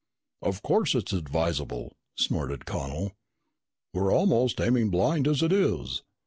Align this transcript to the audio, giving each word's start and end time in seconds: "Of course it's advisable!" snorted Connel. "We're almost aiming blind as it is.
"Of 0.41 0.63
course 0.63 0.95
it's 0.95 1.13
advisable!" 1.13 1.93
snorted 2.15 2.65
Connel. 2.65 3.11
"We're 3.93 4.11
almost 4.11 4.59
aiming 4.59 4.89
blind 4.89 5.27
as 5.27 5.43
it 5.43 5.51
is. 5.51 6.01